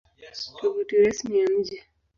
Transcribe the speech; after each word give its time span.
Tovuti 0.59 0.95
Rasmi 1.03 1.37
ya 1.39 1.49
Mji 1.49 1.81